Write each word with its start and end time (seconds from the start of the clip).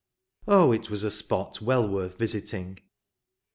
Oh, 0.47 0.71
it 0.71 0.89
was 0.89 1.03
a 1.03 1.11
spot 1.11 1.61
well 1.61 1.87
worth 1.87 2.17
visiting! 2.17 2.79